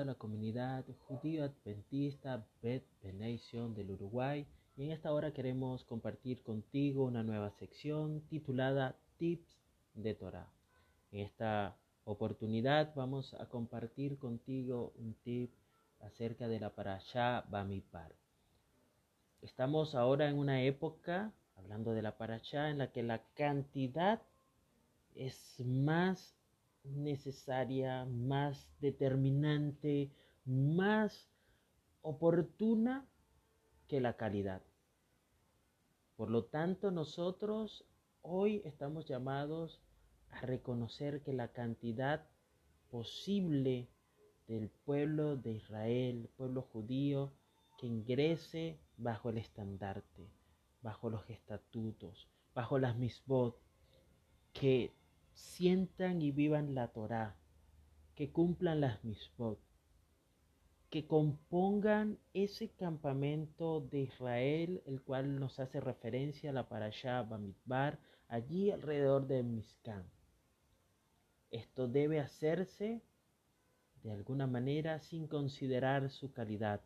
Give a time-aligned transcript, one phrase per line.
[0.00, 4.46] toda la comunidad judío adventista Bet Benation del Uruguay
[4.78, 9.58] y en esta hora queremos compartir contigo una nueva sección titulada Tips
[9.92, 10.48] de Torah.
[11.12, 15.52] En esta oportunidad vamos a compartir contigo un tip
[16.00, 18.14] acerca de la Parashá Bamidbar.
[19.42, 24.22] Estamos ahora en una época, hablando de la Parashá, en la que la cantidad
[25.14, 26.39] es más
[26.84, 30.10] necesaria, más determinante,
[30.44, 31.30] más
[32.02, 33.06] oportuna
[33.88, 34.62] que la calidad.
[36.16, 37.84] Por lo tanto, nosotros
[38.22, 39.80] hoy estamos llamados
[40.30, 42.26] a reconocer que la cantidad
[42.90, 43.88] posible
[44.46, 47.32] del pueblo de Israel, pueblo judío,
[47.78, 50.28] que ingrese bajo el estandarte,
[50.82, 53.56] bajo los estatutos, bajo las misbot,
[54.52, 54.92] que
[55.40, 57.36] sientan y vivan la Torá,
[58.14, 59.58] que cumplan las misbot,
[60.90, 67.98] que compongan ese campamento de Israel, el cual nos hace referencia a la Parashá Bamidbar,
[68.28, 70.04] allí alrededor de Mizcán.
[71.50, 73.02] Esto debe hacerse
[74.02, 76.80] de alguna manera sin considerar su calidad,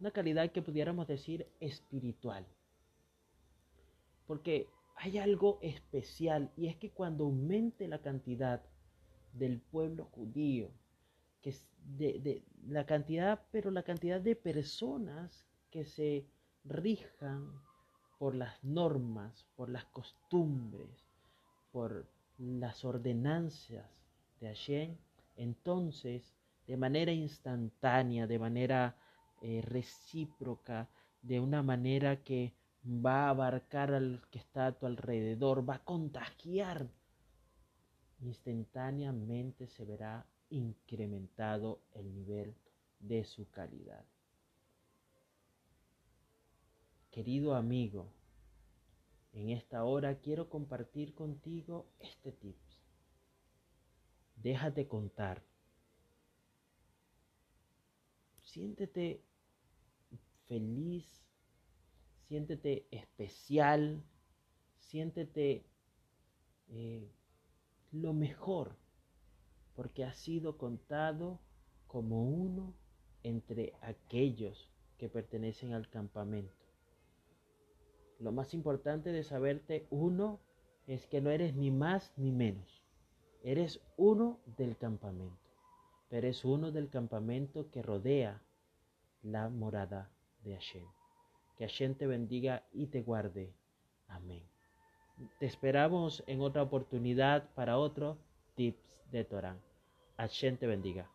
[0.00, 2.46] una calidad que pudiéramos decir espiritual.
[4.26, 8.62] Porque hay algo especial y es que cuando aumente la cantidad
[9.32, 10.70] del pueblo judío,
[11.42, 16.26] que es de, la cantidad, pero la cantidad de personas que se
[16.64, 17.52] rijan
[18.18, 21.10] por las normas, por las costumbres,
[21.72, 22.06] por
[22.38, 24.06] las ordenanzas
[24.40, 24.96] de Hashem,
[25.36, 26.34] entonces
[26.66, 28.96] de manera instantánea, de manera
[29.42, 30.88] eh, recíproca,
[31.20, 32.54] de una manera que
[32.84, 36.88] va a abarcar al que está a tu alrededor, va a contagiar.
[38.20, 42.54] Instantáneamente se verá incrementado el nivel
[43.00, 44.04] de su calidad.
[47.10, 48.12] Querido amigo,
[49.32, 52.78] en esta hora quiero compartir contigo este tips.
[54.36, 55.42] Déjate contar.
[58.42, 59.22] Siéntete
[60.46, 61.24] feliz
[62.28, 64.02] siéntete especial,
[64.78, 65.64] siéntete
[66.68, 67.10] eh,
[67.92, 68.76] lo mejor,
[69.74, 71.40] porque has sido contado
[71.86, 72.74] como uno
[73.22, 76.64] entre aquellos que pertenecen al campamento.
[78.18, 80.40] Lo más importante de saberte uno
[80.86, 82.82] es que no eres ni más ni menos.
[83.42, 85.50] Eres uno del campamento,
[86.08, 88.42] pero eres uno del campamento que rodea
[89.22, 90.10] la morada
[90.42, 91.03] de Hashem.
[91.56, 93.52] Que Hashem te bendiga y te guarde.
[94.08, 94.42] Amén.
[95.38, 98.18] Te esperamos en otra oportunidad para otro
[98.56, 99.60] tips de Torán.
[100.16, 101.13] Hashem bendiga.